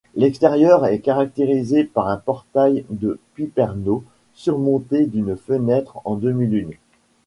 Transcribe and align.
L'extérieur 0.15 0.83
est 0.87 0.97
caractérisé 0.97 1.83
par 1.83 2.07
un 2.07 2.17
portail 2.17 2.85
de 2.89 3.19
piperno 3.35 4.03
surmonté 4.33 5.05
d'une 5.05 5.37
fenêtre 5.37 5.99
en 6.05 6.15
demi-lune. 6.15 6.71